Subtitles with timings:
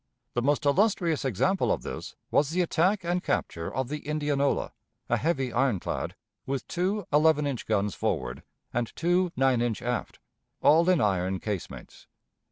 [0.33, 4.71] The most illustrious example of this was the attack and capture of the Indianola,
[5.09, 6.15] a heavy ironclad,
[6.47, 8.41] with two eleven inch guns forward,
[8.73, 10.17] and two nine inch aft,
[10.59, 12.07] all in iron casemates.